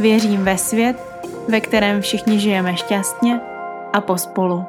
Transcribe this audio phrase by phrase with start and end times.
[0.00, 0.96] Věřím ve svět,
[1.48, 3.40] ve kterém všichni žijeme šťastně
[3.92, 4.64] a pospolu.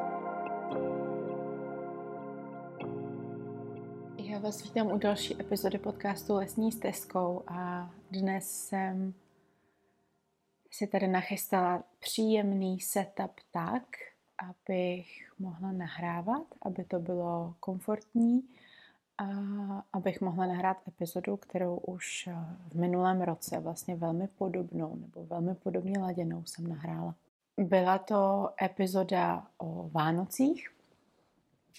[4.17, 9.13] Já vás vítám u další epizody podcastu Lesní stezkou a dnes jsem
[10.71, 13.83] si tady nachystala příjemný setup tak,
[14.37, 18.41] abych mohla nahrávat, aby to bylo komfortní
[19.19, 22.35] a abych mohla nahrát epizodu, kterou už eh,
[22.71, 27.15] v minulém roce vlastně velmi podobnou nebo velmi podobně laděnou jsem nahrála.
[27.57, 30.69] Byla to epizoda o Vánocích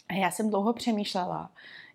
[0.08, 1.50] a já jsem dlouho přemýšlela,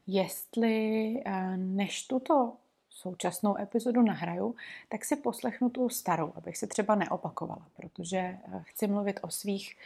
[0.07, 2.53] jestli eh, než tuto
[2.95, 4.55] současnou epizodu nahraju,
[4.89, 9.77] tak si poslechnu tu starou, abych se třeba neopakovala, protože eh, chci mluvit o svých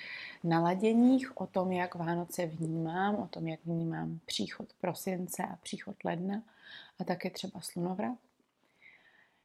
[0.43, 6.41] naladěních, o tom, jak Vánoce vnímám, o tom, jak vnímám příchod prosince a příchod ledna
[6.99, 8.17] a také třeba slunovrat.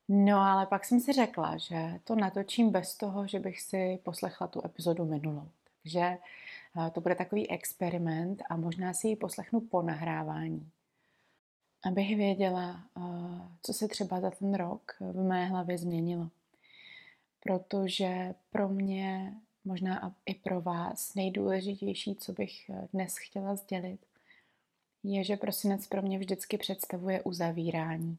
[0.09, 4.47] No ale pak jsem si řekla, že to natočím bez toho, že bych si poslechla
[4.47, 5.49] tu epizodu minulou.
[5.83, 10.71] Takže eh, to bude takový experiment a možná si ji poslechnu po nahrávání
[11.85, 12.85] abych věděla,
[13.63, 16.31] co se třeba za ten rok v mé hlavě změnilo.
[17.41, 24.07] Protože pro mě, možná i pro vás, nejdůležitější, co bych dnes chtěla sdělit,
[25.03, 28.19] je, že prosinec pro mě vždycky představuje uzavírání.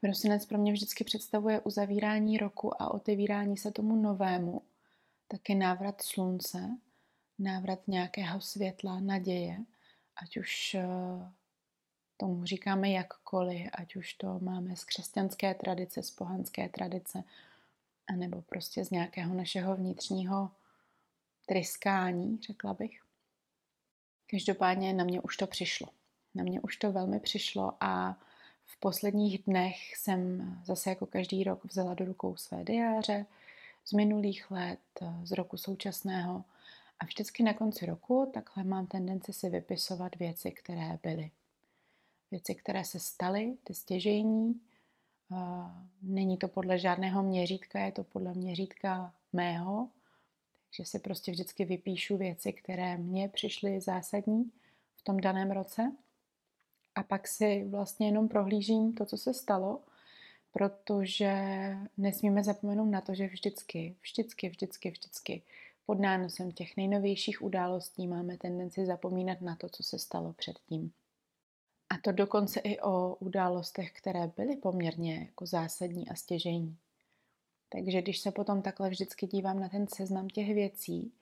[0.00, 4.62] Prosinec pro mě vždycky představuje uzavírání roku a otevírání se tomu novému,
[5.28, 6.78] taky návrat slunce,
[7.38, 9.58] návrat nějakého světla, naděje–
[10.16, 10.86] ať už eh,
[12.16, 17.24] tomu říkáme jakkoliv, ať už to máme z křesťanské tradice, z pohanské tradice,
[18.08, 20.50] anebo prostě z nějakého našeho vnitřního
[21.46, 23.02] tryskání, řekla bych.
[24.30, 25.88] Každopádně na mě už to přišlo.
[26.34, 28.16] Na mě už to velmi přišlo a
[28.64, 33.26] v posledních dnech jsem zase jako každý rok vzala do rukou své diáře
[33.84, 34.80] z minulých let,
[35.24, 36.44] z roku současného
[37.00, 41.30] a vždycky na konci roku takhle mám tendenci si vypisovat věci, které byly.
[42.30, 44.60] Věci, které se staly, ty stěžejní.
[46.02, 49.88] Není to podle žádného měřítka, je to podle měřítka mého.
[50.66, 54.52] Takže si prostě vždycky vypíšu věci, které mně přišly zásadní
[54.96, 55.92] v tom daném roce.
[56.94, 59.80] A pak si vlastně jenom prohlížím to, co se stalo,
[60.52, 61.34] protože
[61.96, 65.42] nesmíme zapomenout na to, že vždycky, vždycky, vždycky, vždycky
[65.86, 70.92] pod nánosem těch nejnovějších událostí máme tendenci zapomínat na to, co se stalo předtím.
[71.90, 76.76] A to dokonce i o událostech, které byly poměrně jako zásadní a stěžejní.
[77.68, 81.12] Takže když se potom takhle vždycky dívám na ten seznam těch věcí,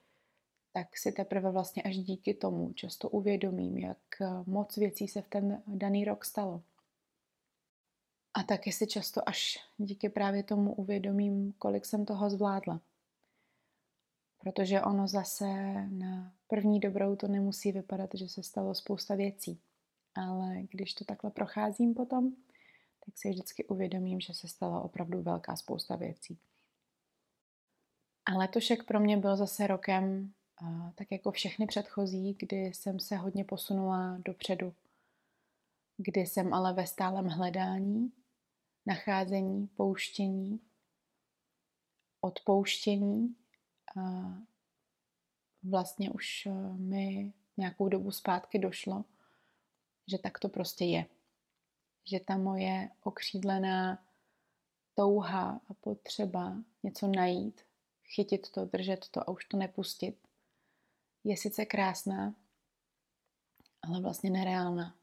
[0.72, 3.98] tak si teprve vlastně až díky tomu často uvědomím, jak
[4.46, 6.62] moc věcí se v ten daný rok stalo.
[8.34, 12.80] A taky si často až díky právě tomu uvědomím, kolik jsem toho zvládla.
[14.44, 15.44] Protože ono zase
[15.88, 19.60] na první dobrou to nemusí vypadat, že se stalo spousta věcí.
[20.14, 22.32] Ale když to takhle procházím potom,
[23.04, 26.38] tak si vždycky uvědomím, že se stala opravdu velká spousta věcí.
[28.26, 30.32] A letošek pro mě byl zase rokem,
[30.94, 34.74] tak jako všechny předchozí, kdy jsem se hodně posunula dopředu.
[35.96, 38.12] Kdy jsem ale ve stálem hledání,
[38.86, 40.60] nacházení, pouštění,
[42.20, 43.36] odpouštění
[43.96, 44.34] a
[45.62, 49.04] vlastně už eh, mi nějakou dobu zpátky došlo,
[50.08, 51.06] že tak to prostě je.
[52.04, 54.04] Že ta moje okřídlená
[54.94, 57.60] touha a potřeba něco najít,
[58.04, 60.28] chytit to, držet to a už to nepustit,
[61.24, 62.34] je sice krásná,
[63.82, 64.96] ale vlastně nereálná.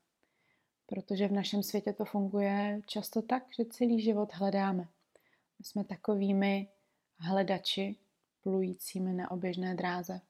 [0.85, 4.87] Protože v našem světě to funguje často tak, že celý život hledáme.
[5.59, 6.67] My jsme takovými
[7.19, 7.95] hledači,
[8.43, 10.21] plujícími na oběžné dráze.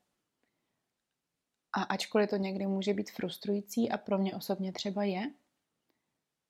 [1.73, 5.31] A ačkoliv to někdy může být frustrující a pro mě osobně třeba je,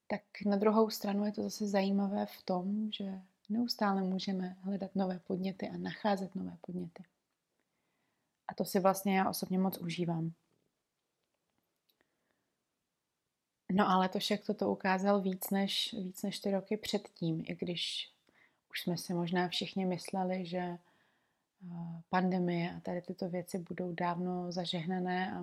[0.07, 5.19] tak na druhou stranu je to zase zajímavé v tom, že neustále můžeme hledat nové
[5.19, 7.03] podněty a nacházet nové podněty.
[8.47, 10.33] A to si vlastně já osobně moc užívám.
[13.71, 18.11] No ale to však toto ukázal víc než, víc než ty roky předtím, i když
[18.69, 20.77] už jsme si možná všichni mysleli, že
[22.09, 25.39] pandemie a tady tyto věci budou dávno zažehnané a,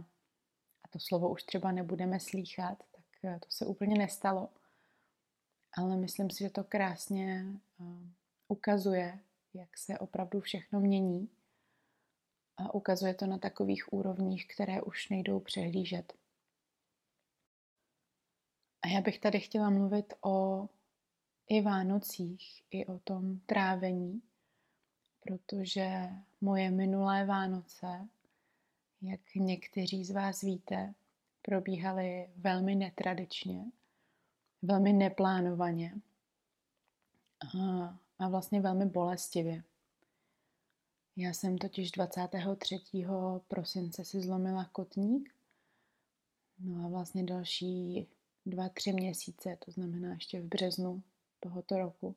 [0.84, 4.48] a to slovo už třeba nebudeme slýchat, tak eh, to se úplně nestalo.
[5.76, 7.46] Ale myslím si, že to krásně
[7.80, 7.84] eh,
[8.48, 9.18] ukazuje,
[9.54, 11.28] jak se opravdu všechno mění
[12.56, 16.12] a ukazuje to na takových úrovních, které už nejdou přehlížet.
[18.82, 20.68] A já bych tady chtěla mluvit o
[21.48, 24.22] i Vánocích, i o tom trávení,
[25.28, 26.08] protože
[26.40, 28.08] moje minulé Vánoce,
[29.02, 30.94] jak někteří z vás víte,
[31.42, 33.64] probíhaly velmi netradičně,
[34.62, 35.94] velmi neplánovaně
[38.18, 39.62] a, vlastně velmi bolestivě.
[41.16, 42.80] Já jsem totiž 23.
[43.48, 45.34] prosince si zlomila kotník,
[46.58, 48.06] no a vlastně další
[48.46, 51.02] dva, tři měsíce, to znamená ještě v březnu
[51.40, 52.16] tohoto roku,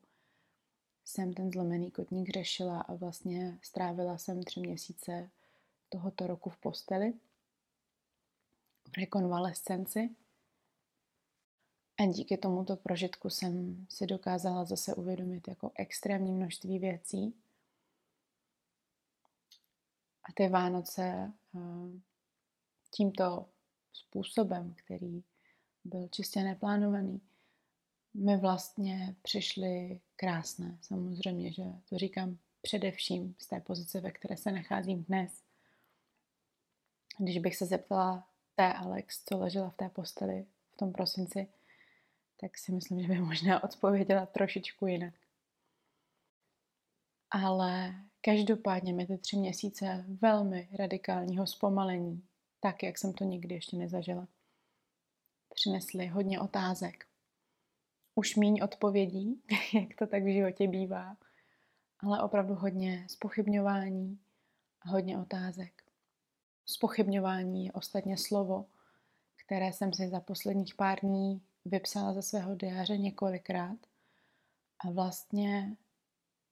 [1.11, 5.29] jsem ten zlomený kotník řešila a vlastně strávila jsem tři měsíce
[5.89, 7.13] tohoto roku v posteli,
[8.83, 10.09] v rekonvalescenci.
[11.97, 17.33] A díky tomuto prožitku jsem si dokázala zase uvědomit jako extrémní množství věcí.
[20.23, 21.59] A ty Vánoce eh,
[22.91, 23.45] tímto
[23.93, 25.23] způsobem, který
[25.83, 27.21] byl čistě neplánovaný,
[28.13, 30.77] mi vlastně přišly krásné.
[30.81, 35.43] Samozřejmě, že to říkám především z té pozice, ve které se nacházím dnes.
[37.17, 41.47] Když bych se zeptala té Alex, co ležela v té posteli v tom prosinci,
[42.37, 45.13] tak si myslím, že by možná odpověděla trošičku jinak.
[47.31, 52.23] Ale každopádně mi ty tři měsíce velmi radikálního zpomalení,
[52.59, 54.27] tak jak jsem to nikdy ještě nezažila,
[55.53, 57.10] přinesly hodně otázek.
[58.15, 59.41] Už míň odpovědí,
[59.73, 61.17] jak to tak v životě bývá,
[61.99, 64.19] ale opravdu hodně spochybňování
[64.81, 65.83] a hodně otázek.
[66.65, 68.65] Spochybňování je ostatně slovo,
[69.45, 73.77] které jsem si za posledních pár dní vypsala ze svého diáře několikrát.
[74.79, 75.77] A vlastně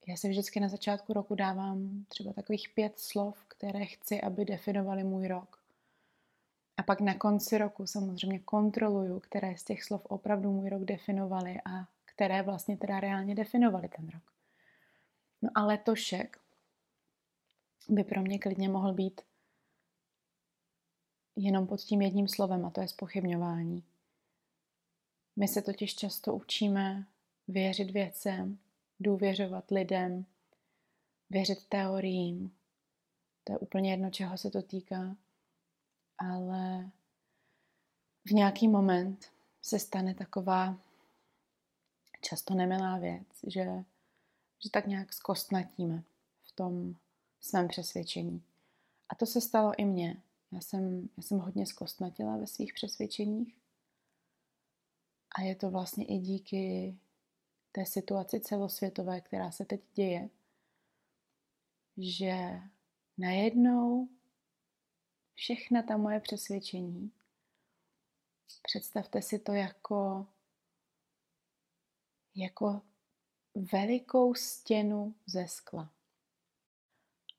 [0.08, 5.04] já si vždycky na začátku roku dávám třeba takových pět slov, které chci, aby definovali
[5.04, 5.59] můj rok.
[6.80, 11.62] A pak na konci roku samozřejmě kontroluju, které z těch slov opravdu můj rok definovaly
[11.66, 14.34] a které vlastně teda reálně definovaly ten rok.
[15.42, 16.40] No a letošek
[17.90, 19.22] by pro mě klidně mohl být
[21.36, 23.84] jenom pod tím jedním slovem a to je spochybňování.
[25.36, 27.06] My se totiž často učíme
[27.48, 28.58] věřit věcem,
[29.00, 30.26] důvěřovat lidem,
[31.30, 32.56] věřit teoriím.
[33.44, 35.16] To je úplně jedno, čeho se to týká.
[36.20, 36.92] Ale
[38.26, 39.32] v nějaký moment
[39.62, 40.78] se stane taková
[42.22, 43.84] často nemilá věc, že,
[44.64, 46.04] že tak nějak zkostnatíme
[46.44, 46.96] v tom
[47.40, 48.44] svém přesvědčení.
[49.10, 50.22] A to se stalo i mně.
[50.52, 53.56] Já jsem, já jsem hodně zkostnatila ve svých přesvědčeních
[55.36, 56.98] a je to vlastně i díky
[57.72, 60.30] té situaci celosvětové, která se teď děje,
[61.98, 62.62] že
[63.18, 64.10] najednou
[65.40, 67.12] všechna ta moje přesvědčení,
[68.64, 70.28] představte si to jako,
[72.36, 72.82] jako
[73.56, 75.94] velikou stěnu ze skla.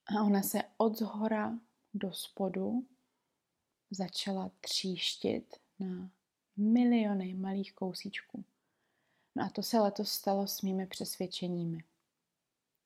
[0.07, 1.59] A ona se od zhora
[1.95, 2.87] do spodu
[3.90, 6.11] začala tříštit na
[6.57, 8.45] miliony malých kousíčků.
[9.35, 11.85] No a to se letos stalo s mými přesvědčeními.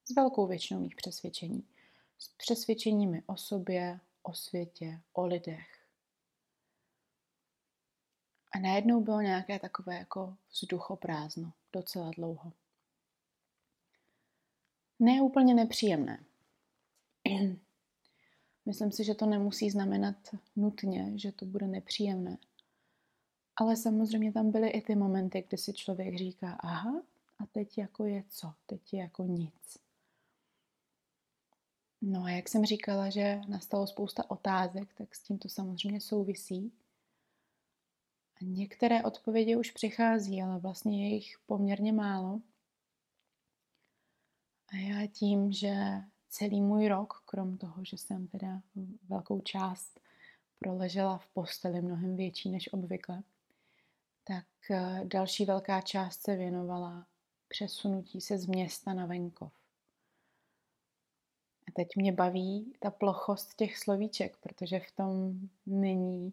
[0.04, 1.68] S velkou většinou mých přesvědčení.
[2.18, 5.86] S přesvědčeními o sobě, o světě, o lidech.
[8.52, 12.52] A najednou bylo nějaké takové jako vzduchoprázdno, docela dlouho.
[14.98, 16.24] Ne úplně nepříjemné.
[18.66, 20.16] Myslím si, že to nemusí znamenat
[20.56, 22.38] nutně, že to bude nepříjemné.
[23.56, 27.02] Ale samozřejmě tam byly i ty momenty, kdy si člověk říká, aha,
[27.38, 28.52] a teď jako je co?
[28.66, 29.83] Teď je jako nic.
[32.06, 36.72] No a jak jsem říkala, že nastalo spousta otázek, tak s tím to samozřejmě souvisí.
[38.36, 42.40] A některé odpovědi už přichází, ale vlastně je jich poměrně málo.
[44.68, 45.74] A já tím, že
[46.28, 48.62] celý můj rok, krom toho, že jsem teda
[49.08, 50.00] velkou část
[50.58, 53.22] proležela v posteli mnohem větší než obvykle,
[54.24, 57.06] tak eh, další velká část se věnovala
[57.48, 59.63] přesunutí se z města na venkov.
[61.68, 66.32] A teď mě baví ta plochost těch slovíček, protože v tom není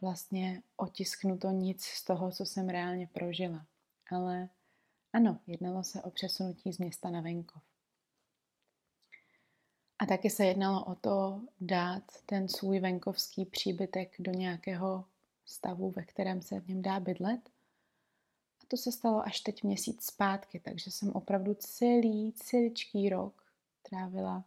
[0.00, 3.66] vlastně otisknuto nic z toho, co jsem reálně prožila.
[4.10, 4.48] Ale
[5.12, 7.62] ano, jednalo se o přesunutí z města na venkov.
[9.98, 15.04] A taky se jednalo o to dát ten svůj venkovský příbytek do nějakého
[15.46, 17.50] stavu, ve kterém se v něm dá bydlet.
[18.62, 23.41] A to se stalo až teď měsíc zpátky, takže jsem opravdu celý, celičký rok
[23.92, 24.44] trávila,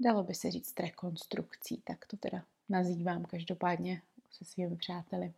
[0.00, 5.34] dalo by se říct, rekonstrukcí, tak to teda nazývám každopádně se svými přáteli.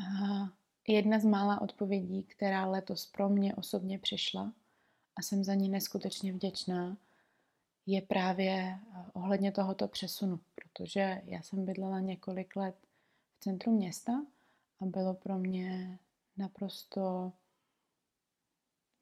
[0.00, 0.48] A
[0.88, 4.52] jedna z mála odpovědí, která letos pro mě osobně přišla
[5.16, 6.96] a jsem za ní neskutečně vděčná,
[7.86, 12.76] je právě eh, ohledně tohoto přesunu, protože já jsem bydlela několik let
[13.36, 14.12] v centru města
[14.80, 15.98] a bylo pro mě
[16.36, 17.32] naprosto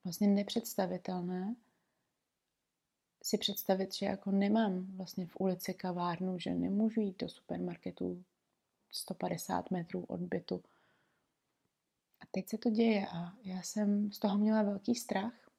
[0.08, 1.56] vlastně nepředstavitelné
[3.22, 8.24] si představit, že jako nemám vlastně v ulici kavárnu, že nemůžu jít do supermarketu
[8.90, 10.62] 150 metrů od bytu.
[12.20, 15.50] A teď se to děje a já jsem z toho měla velký strach,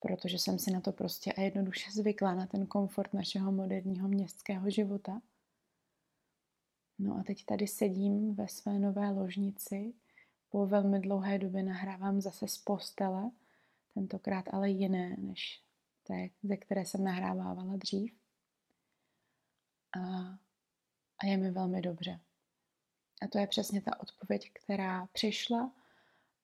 [0.00, 4.70] protože jsem si na to prostě a jednoduše zvykla, na ten komfort našeho moderního městského
[4.70, 5.22] života.
[6.98, 9.94] No a teď tady sedím ve své nové ložnici,
[10.56, 13.30] po velmi dlouhé době nahrávám zase z postele,
[13.94, 15.62] tentokrát ale jiné než
[16.02, 18.14] té, ze které jsem nahrávávala dřív.
[19.96, 20.00] A,
[21.18, 22.20] a je mi velmi dobře.
[23.22, 25.72] A to je přesně ta odpověď, která přišla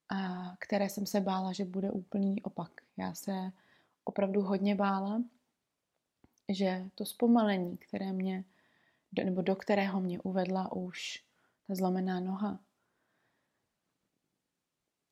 [0.09, 2.71] a které jsem se bála, že bude úplný opak.
[2.97, 3.53] Já se
[4.05, 5.23] opravdu hodně bála,
[6.49, 8.45] že to zpomalení, které mě,
[9.25, 11.25] nebo do kterého mě uvedla už
[11.67, 12.61] ta zlomená noha,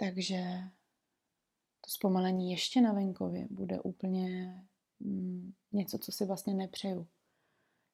[0.01, 0.43] takže
[1.81, 4.55] to zpomalení ještě na venkově bude úplně
[5.01, 7.07] mm, něco, co si vlastně nepřeju.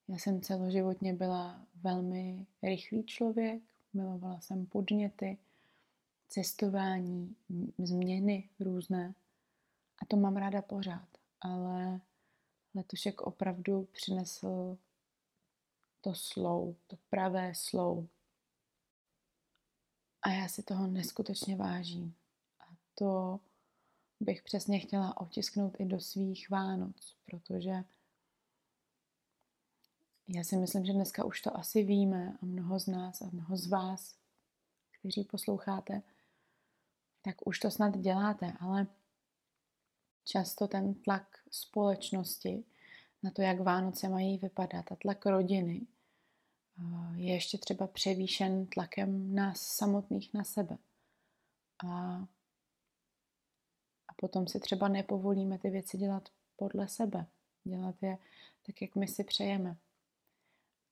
[0.09, 5.39] Já jsem celoživotně byla velmi rychlý člověk, milovala jsem podněty,
[6.29, 7.37] cestování,
[7.79, 9.15] změny různé.
[10.03, 11.09] A to mám ráda pořád,
[11.41, 12.01] ale
[12.75, 14.79] letošek opravdu přinesl
[16.01, 18.07] to slow, to pravé slow.
[20.26, 22.14] A já si toho neskutečně vážím.
[22.61, 22.64] A
[22.95, 23.40] to
[24.21, 27.85] bych přesně chtěla otisknout i do svých Vánoc, protože
[30.28, 33.56] já si myslím, že dneska už to asi víme a mnoho z nás a mnoho
[33.56, 34.16] z vás,
[35.00, 36.02] kteří posloucháte,
[37.23, 38.87] tak už to snad děláte, ale
[40.25, 42.64] často ten tlak společnosti
[43.23, 45.87] na to, jak Vánoce mají vypadat a tlak rodiny
[47.14, 50.78] je ještě třeba převýšen tlakem nás samotných na sebe.
[51.87, 52.18] A
[54.16, 57.26] potom si třeba nepovolíme ty věci dělat podle sebe,
[57.64, 58.18] dělat je
[58.66, 59.76] tak, jak my si přejeme.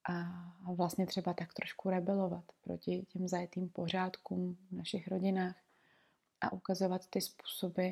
[0.09, 5.63] A vlastně třeba tak trošku rebelovat proti těm zajetým pořádkům v našich rodinách
[6.41, 7.91] a ukazovat ty způsoby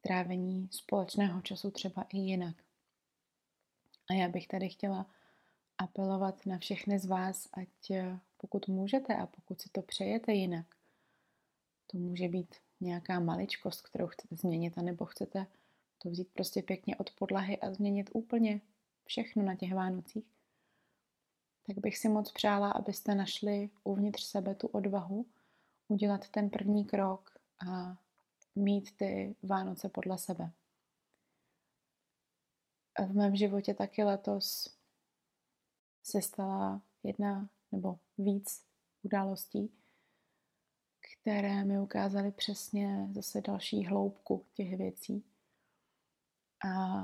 [0.00, 2.56] trávení společného času třeba i jinak.
[4.10, 5.06] A já bych tady chtěla
[5.78, 7.92] apelovat na všechny z vás, ať
[8.36, 10.66] pokud můžete a pokud si to přejete jinak,
[11.86, 15.46] to může být nějaká maličkost, kterou chcete změnit, anebo chcete
[15.98, 18.60] to vzít prostě pěkně od podlahy a změnit úplně
[19.04, 20.26] všechno na těch Vánocích,
[21.66, 25.26] tak bych si moc přála, abyste našli uvnitř sebe tu odvahu
[25.88, 27.96] udělat ten první krok a
[28.54, 30.50] mít ty Vánoce podle sebe.
[33.08, 34.75] V mém životě taky letos
[36.06, 38.64] se stala jedna nebo víc
[39.02, 39.72] událostí,
[41.00, 45.24] které mi ukázaly přesně zase další hloubku těch věcí
[46.64, 47.02] a,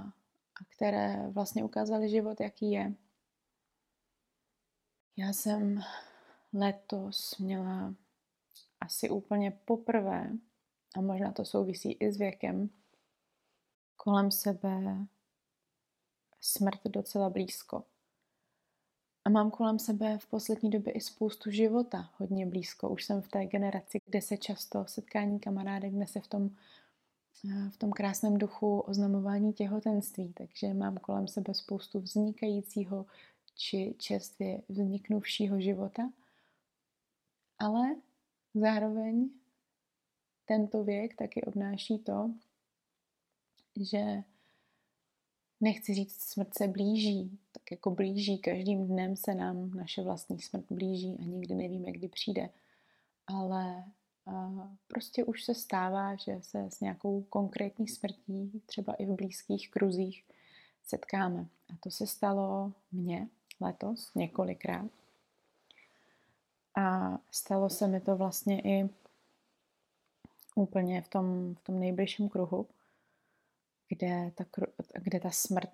[0.61, 2.95] a které vlastně ukázaly život, jaký je.
[5.17, 5.81] Já jsem
[6.53, 7.95] letos měla
[8.81, 10.33] asi úplně poprvé,
[10.97, 12.71] a možná to souvisí i s věkem,
[13.97, 15.07] kolem sebe
[16.41, 17.85] smrt docela blízko.
[19.33, 22.89] Mám kolem sebe v poslední době i spoustu života hodně blízko.
[22.89, 26.51] Už jsem v té generaci, kde se často setkání kamarádek nese v tom,
[27.51, 30.33] eh, v tom krásném duchu oznamování těhotenství.
[30.33, 33.07] Takže mám kolem sebe spoustu vznikajícího
[33.55, 36.11] či čerstvě vzniknuvšího života.
[37.59, 37.97] Ale
[38.55, 39.31] zároveň
[40.45, 42.31] tento věk taky obnáší to,
[43.81, 44.23] že
[45.63, 50.65] nechci říct, smrt se blíží, tak jako blíží, každým dnem se nám naše vlastní smrt
[50.71, 52.49] blíží a nikdy nevíme, kdy přijde.
[53.27, 53.85] Ale
[54.27, 54.51] a
[54.89, 60.25] prostě už se stává, že se s nějakou konkrétní smrtí, třeba i v blízkých kruzích,
[60.85, 61.47] setkáme.
[61.73, 63.29] A to se stalo mně
[63.61, 64.91] letos několikrát.
[66.75, 68.89] A stalo se mi to vlastně i
[70.55, 72.67] úplně v tom, v tom nejbližším kruhu,
[73.95, 74.45] kde ta,
[75.03, 75.73] kde ta smrt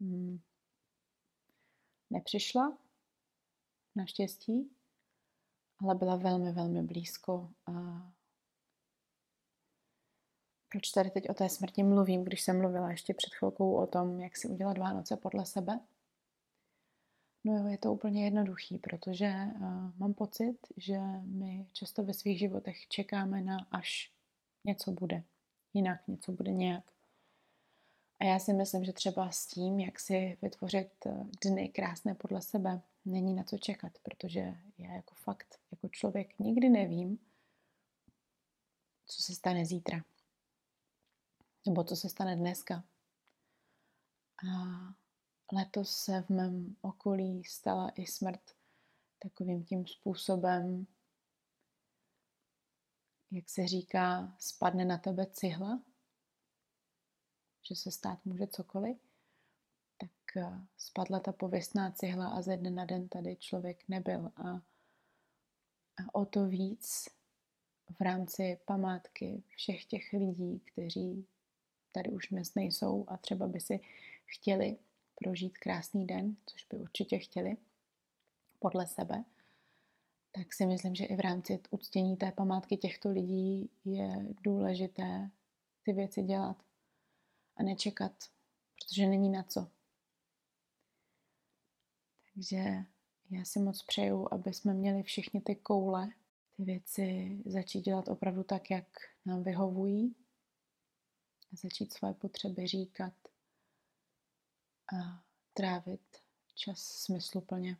[0.00, 0.40] mm,
[2.10, 2.78] nepřišla,
[3.94, 4.70] naštěstí,
[5.78, 7.50] ale byla velmi, velmi blízko.
[7.66, 7.72] A
[10.68, 14.20] proč tady teď o té smrti mluvím, když jsem mluvila ještě před chvilkou o tom,
[14.20, 15.80] jak si udělat Vánoce podle sebe?
[17.44, 19.62] No jo, je to úplně jednoduchý, protože uh,
[19.96, 24.12] mám pocit, že my často ve svých životech čekáme na až
[24.64, 25.24] něco bude
[25.74, 26.95] jinak, něco bude nějak.
[28.20, 32.42] A já si myslím, že třeba s tím, jak si vytvořit eh, dny krásné podle
[32.42, 37.18] sebe, není na co čekat, protože já jako fakt, jako člověk nikdy nevím,
[39.06, 40.04] co se stane zítra.
[41.66, 42.84] Nebo co se stane dneska.
[44.48, 44.52] A
[45.52, 48.56] letos se v mém okolí stala i smrt
[49.18, 50.86] takovým tím způsobem,
[53.30, 55.82] jak se říká, spadne na tebe cihla,
[57.68, 58.96] že se stát může cokoliv,
[59.98, 64.32] tak eh, spadla ta pověstná cihla a ze dne na den tady člověk nebyl.
[64.36, 64.50] A,
[65.96, 67.08] a o to víc
[67.98, 71.26] v rámci památky všech těch lidí, kteří
[71.92, 73.80] tady už dnes nejsou a třeba by si
[74.26, 74.78] chtěli
[75.14, 77.56] prožít krásný den, což by určitě chtěli
[78.58, 79.24] podle sebe,
[80.32, 85.30] tak si myslím, že i v rámci uctění té památky těchto lidí je důležité
[85.82, 86.65] ty věci dělat
[87.56, 88.12] a nečekat,
[88.74, 89.70] protože není na co.
[92.34, 92.56] Takže
[93.30, 96.08] já si moc přeju, aby jsme měli všichni ty koule,
[96.56, 98.86] ty věci začít dělat opravdu tak, jak
[99.24, 100.16] nám vyhovují
[101.52, 103.14] a začít svoje potřeby říkat
[104.94, 106.22] a trávit
[106.54, 107.76] čas smysluplně.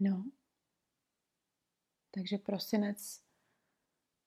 [0.00, 0.30] No,
[2.10, 3.22] takže prosinec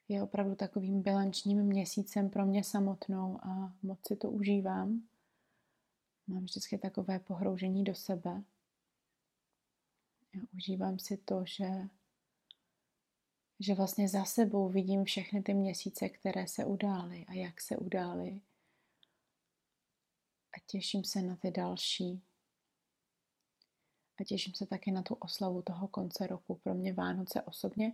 [0.08, 5.08] je opravdu takovým bilančním měsícem pro mě samotnou a moc si to užívám.
[6.28, 8.44] Mám vždycky takové pohroužení do sebe.
[10.34, 11.70] Já užívám si to, že,
[13.60, 18.42] že vlastně za sebou vidím všechny ty měsíce, které se udály a jak se udály.
[20.58, 22.22] A těším se na ty další.
[24.20, 26.56] A těším se taky na tu oslavu toho konce roku.
[26.56, 27.94] Pro mě Vánoce osobně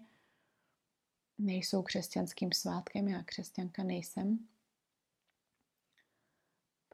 [1.42, 4.48] nejsou křesťanským svátkem, já křesťanka nejsem.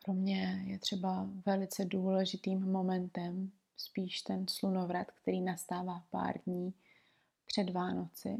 [0.06, 6.74] Pro mě je třeba velice důležitým momentem spíš ten slunovrat, který nastává pár dní
[7.46, 8.38] před Vánoci.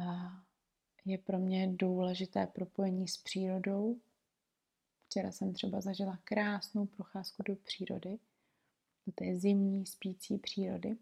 [0.00, 0.30] A
[1.04, 4.00] je pro mě důležité propojení s přírodou.
[5.06, 8.18] Včera jsem třeba zažila krásnou procházku do přírody,
[9.06, 10.96] do té zimní spící přírody.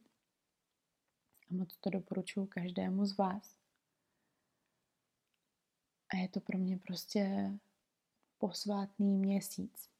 [1.50, 3.56] A moc to doporučuji každému z vás.
[6.08, 7.52] A je to pro mě prostě
[8.38, 9.90] posvátný měsíc.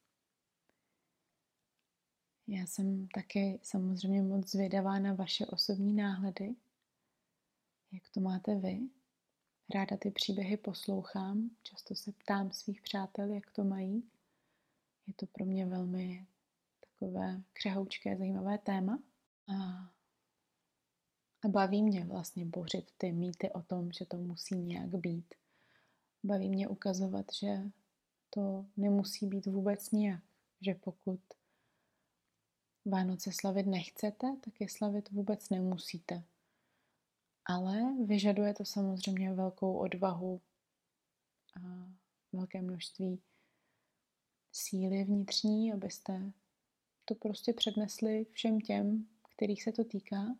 [2.46, 6.54] Já jsem taky samozřejmě moc zvědavá na vaše osobní náhledy.
[7.92, 8.88] Jak to máte vy?
[9.74, 14.10] Ráda ty příběhy poslouchám, často se ptám svých přátel, jak to mají.
[15.06, 16.26] Je to pro mě velmi
[16.80, 18.98] takové křehoučké, zajímavé téma.
[19.48, 19.88] A
[21.44, 25.34] a baví mě vlastně bořit ty mýty o tom, že to musí nějak být.
[26.24, 27.62] Baví mě ukazovat, že
[28.30, 30.22] to nemusí být vůbec nijak.
[30.60, 31.20] Že pokud
[32.84, 36.24] Vánoce slavit nechcete, tak je slavit vůbec nemusíte.
[37.46, 40.40] Ale vyžaduje to samozřejmě velkou odvahu
[41.62, 41.92] a
[42.32, 43.22] velké množství
[44.52, 46.32] síly vnitřní, abyste
[47.04, 50.36] to prostě přednesli všem těm, kterých se to týká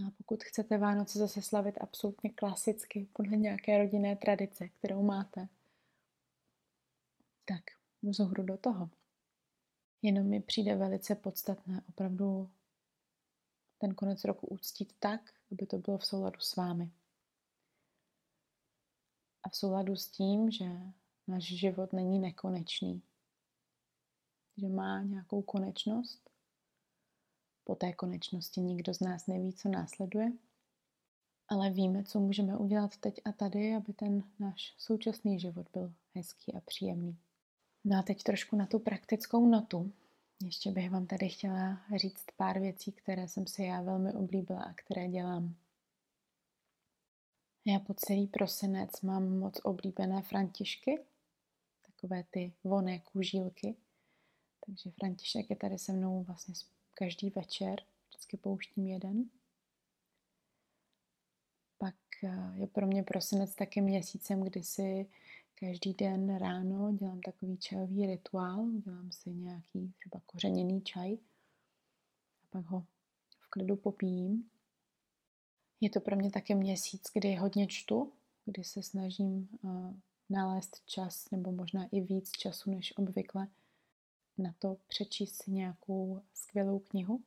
[0.00, 5.48] No a pokud chcete Vánoce zase slavit absolutně klasicky, podle nějaké rodinné tradice, kterou máte,
[7.44, 7.60] tak
[8.10, 8.90] zohru do toho.
[10.02, 12.50] Jenom mi přijde velice podstatné opravdu
[13.78, 15.20] ten konec roku úctit tak,
[15.52, 16.90] aby to bylo v souladu s vámi.
[19.42, 20.64] A v souladu s tím, že
[21.26, 23.02] náš život není nekonečný,
[24.56, 26.29] že má nějakou konečnost
[27.70, 30.32] po té konečnosti nikdo z nás neví, co následuje,
[31.48, 36.54] ale víme, co můžeme udělat teď a tady, aby ten náš současný život byl hezký
[36.54, 37.18] a příjemný.
[37.84, 39.92] No a teď trošku na tu praktickou notu.
[40.44, 44.72] Ještě bych vám tady chtěla říct pár věcí, které jsem si já velmi oblíbila a
[44.72, 45.54] které dělám.
[47.66, 51.04] Já po celý prosinec mám moc oblíbené františky,
[51.86, 53.76] takové ty voné kůžílky.
[54.66, 56.54] Takže František je tady se mnou vlastně
[57.00, 59.30] každý večer, vždycky pouštím jeden.
[61.78, 65.06] Pak eh, je pro mě prosinec taky měsícem, kdy si
[65.54, 71.14] každý den ráno dělám takový čajový rituál, dělám si nějaký třeba kořeněný čaj
[72.42, 72.86] a pak ho
[73.38, 74.50] v klidu popijím.
[75.80, 78.12] Je to pro mě taky měsíc, kdy hodně čtu,
[78.44, 79.94] kdy se snažím uh,
[80.30, 83.48] nalézt čas nebo možná i víc času než obvykle
[84.42, 87.24] na to přečíst si nějakou skvělou knihu.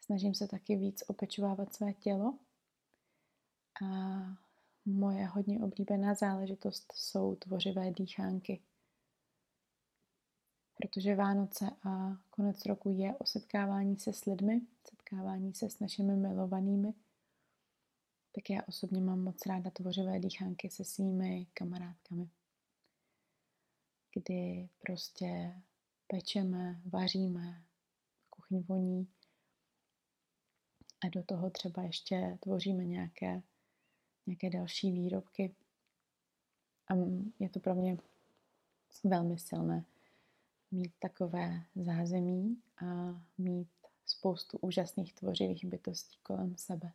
[0.00, 2.38] Snažím se taky víc opečovávat své tělo.
[3.82, 3.86] A
[4.84, 8.62] moje hodně oblíbená záležitost jsou tvořivé dýchánky.
[10.74, 16.16] Protože Vánoce a konec roku je o setkávání se s lidmi, setkávání se s našimi
[16.16, 16.94] milovanými,
[18.34, 22.30] tak já osobně mám moc ráda tvořivé dýchánky se svými kamarádkami
[24.14, 25.60] kdy prostě
[26.06, 27.64] pečeme, vaříme,
[28.30, 29.08] kuchyň voní
[31.04, 33.42] a do toho třeba ještě tvoříme nějaké,
[34.26, 35.54] nějaké další výrobky.
[36.88, 36.94] A
[37.38, 37.96] je to pro mě
[39.04, 39.84] velmi silné
[40.70, 42.84] mít takové zázemí a
[43.38, 43.68] mít
[44.06, 46.92] spoustu úžasných tvořivých bytostí kolem sebe.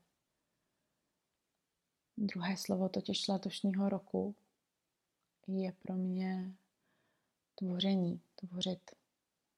[2.17, 4.36] Druhé slovo totiž letošního roku
[5.47, 6.53] je pro mě
[7.60, 8.91] tvoření, tvořit,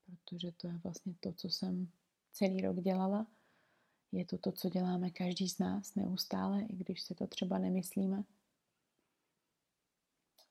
[0.06, 1.92] protože to je vlastně to, co jsem
[2.32, 3.28] celý rok dělala.
[4.12, 8.24] Je to to, co děláme každý z nás neustále, i když si to třeba nemyslíme.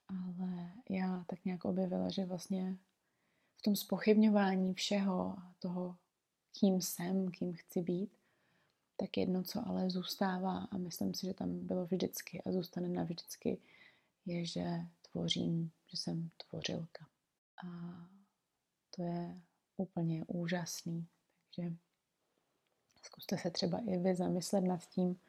[0.07, 2.77] Ale já tak nějak objevila, že vlastně
[3.57, 5.97] v tom spochybňování všeho a toho,
[6.59, 8.11] kým jsem, kým chci být,
[8.97, 13.61] tak jedno, co ale zůstává a myslím si, že tam bylo vždycky a zůstane navždycky,
[14.25, 14.65] je, že
[15.11, 17.10] tvořím, že jsem tvořilka.
[17.65, 17.67] A
[18.95, 19.41] to je
[19.77, 21.07] úplně úžasný.
[21.55, 21.75] Takže
[23.01, 25.19] zkuste se třeba i vy zamyslet nad tím,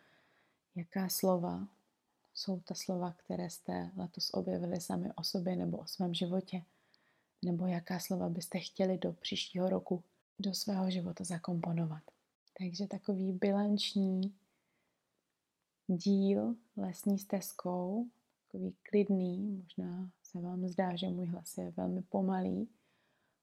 [0.75, 1.69] jaká slova
[2.35, 6.65] jsou ta slova, které jste letos objevili sami o sobě nebo o svém životě,
[7.45, 10.05] nebo jaká slova byste chtěli do příštího roku
[10.39, 12.03] do svého života zakomponovat.
[12.59, 14.35] Takže takový bilanční
[15.87, 18.07] díl lesní stezkou,
[18.47, 22.69] takový klidný, možná se vám zdá, že můj hlas je velmi pomalý,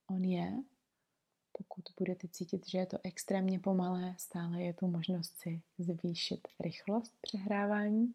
[0.09, 0.63] on je.
[1.57, 7.13] Pokud budete cítit, že je to extrémně pomalé, stále je tu možnost si zvýšit rychlost
[7.21, 8.13] přehrávání.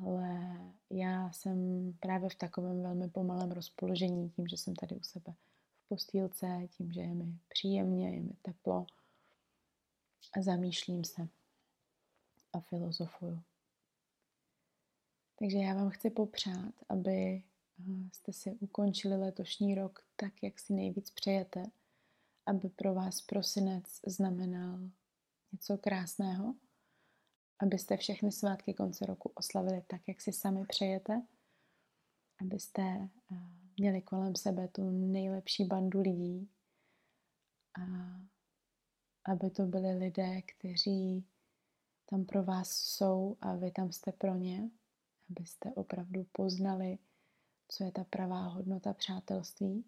[0.00, 0.56] Ale
[0.90, 5.34] já jsem právě v takovém velmi pomalém rozpoložení, tím, že jsem tady u sebe
[5.84, 8.86] v postýlce, tím, že je mi příjemně, je mi teplo
[10.38, 11.28] a zamýšlím se
[12.52, 13.42] a filozofuju.
[15.38, 17.42] Takže já vám chci popřát, aby eh,
[18.12, 21.62] jste si ukončili letošní rok tak, jak si nejvíc přejete,
[22.46, 24.78] aby pro vás prosinec znamenal
[25.52, 26.54] něco krásného,
[27.58, 31.22] abyste všechny svátky konce roku oslavili tak, jak si sami přejete,
[32.40, 33.08] abyste eh,
[33.76, 36.48] měli kolem sebe tu nejlepší bandu lidí
[37.80, 37.82] a
[39.24, 41.24] aby to byli lidé, kteří
[42.10, 44.70] tam pro vás jsou a vy tam jste pro ně
[45.30, 46.98] abyste opravdu poznali,
[47.68, 49.84] co je ta pravá hodnota přátelství.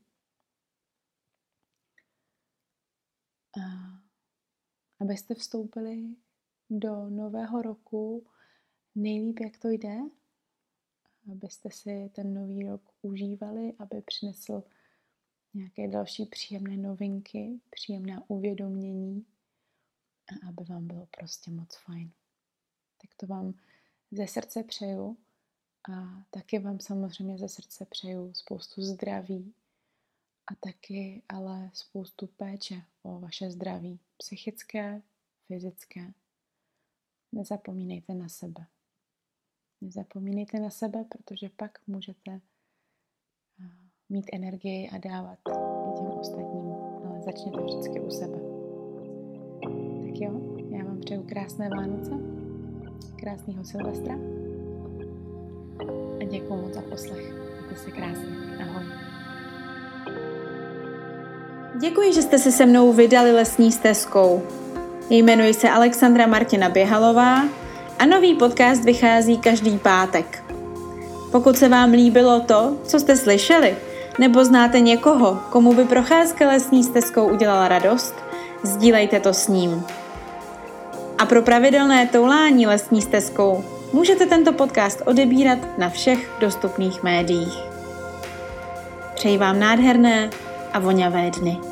[3.60, 3.62] A
[5.00, 6.16] abyste vstoupili
[6.70, 8.26] do nového roku
[8.94, 9.98] nejlíp, jak to jde,
[11.32, 14.62] abyste si ten nový rok užívali, aby přinesl
[15.54, 19.26] nějaké další příjemné novinky, příjemná uvědomění
[20.28, 22.12] a aby vám bylo prostě moc fajn.
[23.02, 23.54] Tak to vám
[24.10, 25.18] ze srdce přeju.
[25.88, 29.54] A taky vám samozřejmě ze srdce přeju spoustu zdraví
[30.46, 35.02] a taky ale spoustu péče o vaše zdraví, psychické,
[35.46, 36.12] fyzické.
[37.32, 38.66] Nezapomínejte na sebe.
[39.80, 42.40] Nezapomínejte na sebe, protože pak můžete
[44.08, 46.72] mít energii a dávat i těm ostatním.
[47.06, 48.38] Ale začněte vždycky u sebe.
[50.06, 52.10] Tak jo, já vám přeju krásné Vánoce,
[53.18, 54.39] krásného Silvestra
[56.20, 57.32] a děkuji moc za poslech.
[57.32, 58.36] Mějte se krásně.
[58.62, 58.82] Ahoj.
[61.80, 64.42] Děkuji, že jste se se mnou vydali lesní stezkou.
[65.10, 67.44] Jmenuji se Alexandra Martina Běhalová
[67.98, 70.44] a nový podcast vychází každý pátek.
[71.32, 73.76] Pokud se vám líbilo to, co jste slyšeli,
[74.18, 78.14] nebo znáte někoho, komu by procházka lesní stezkou udělala radost,
[78.62, 79.84] sdílejte to s ním.
[81.18, 87.58] A pro pravidelné toulání lesní stezkou můžete tento podcast odebírat na všech dostupných médiích.
[89.14, 90.30] Přeji vám nádherné
[90.72, 91.69] a voňavé dny.